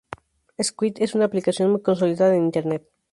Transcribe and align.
Squid 0.59 0.95
es 0.99 1.13
una 1.13 1.25
aplicación 1.25 1.69
muy 1.69 1.83
consolidada 1.83 2.33
en 2.33 2.45
Internet. 2.45 2.87